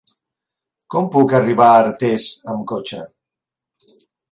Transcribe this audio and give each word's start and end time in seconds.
Com 0.93 1.09
puc 1.15 1.35
arribar 1.41 1.67
a 1.75 1.83
Artés 1.83 2.27
amb 2.55 2.67
cotxe? 2.73 3.05